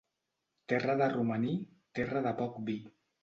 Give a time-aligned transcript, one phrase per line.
[0.73, 1.53] Terra de romaní,
[1.99, 2.79] terra de poc vi.